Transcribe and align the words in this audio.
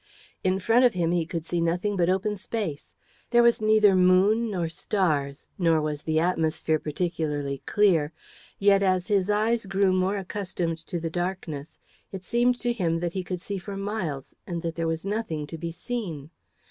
In 0.43 0.57
front 0.57 0.83
of 0.83 0.95
him 0.95 1.11
he 1.11 1.27
could 1.27 1.45
see 1.45 1.61
nothing 1.61 1.95
but 1.95 2.09
open 2.09 2.35
space. 2.35 2.91
There 3.29 3.43
was 3.43 3.61
neither 3.61 3.95
moon 3.95 4.49
nor 4.49 4.67
stars, 4.67 5.45
nor 5.59 5.79
was 5.79 6.01
the 6.01 6.19
atmosphere 6.19 6.79
particularly 6.79 7.61
clear; 7.67 8.11
yet, 8.57 8.81
as 8.81 9.09
his 9.09 9.29
eyes 9.29 9.67
grew 9.67 9.93
more 9.93 10.17
accustomed 10.17 10.79
to 10.87 10.99
the 10.99 11.11
darkness, 11.11 11.79
it 12.11 12.23
seemed 12.23 12.59
to 12.61 12.73
him 12.73 12.99
that 12.99 13.13
he 13.13 13.23
could 13.23 13.41
see 13.41 13.59
for 13.59 13.77
miles, 13.77 14.33
and 14.47 14.63
that 14.63 14.73
there 14.73 14.87
was 14.87 15.05
nothing 15.05 15.45
to 15.45 15.57
be 15.59 15.69
seen. 15.71 16.31